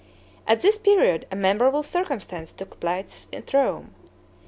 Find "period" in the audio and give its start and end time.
0.79-1.27